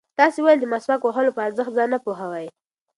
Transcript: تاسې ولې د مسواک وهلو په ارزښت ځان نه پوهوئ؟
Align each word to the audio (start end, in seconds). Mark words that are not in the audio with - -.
تاسې 0.19 0.39
ولې 0.43 0.59
د 0.61 0.65
مسواک 0.73 1.01
وهلو 1.03 1.35
په 1.35 1.41
ارزښت 1.47 1.71
ځان 1.77 1.89
نه 1.93 1.99
پوهوئ؟ 2.05 2.47